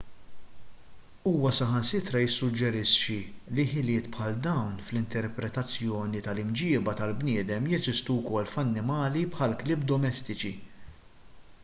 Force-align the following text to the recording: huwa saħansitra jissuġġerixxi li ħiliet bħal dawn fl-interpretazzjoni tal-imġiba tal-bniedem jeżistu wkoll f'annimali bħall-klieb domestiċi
huwa 1.31 1.49
saħansitra 1.57 2.21
jissuġġerixxi 2.21 3.17
li 3.59 3.65
ħiliet 3.75 4.07
bħal 4.15 4.39
dawn 4.47 4.71
fl-interpretazzjoni 4.85 6.21
tal-imġiba 6.29 6.95
tal-bniedem 7.03 7.69
jeżistu 7.75 8.15
wkoll 8.23 8.51
f'annimali 8.55 9.23
bħall-klieb 9.37 9.85
domestiċi 9.93 10.55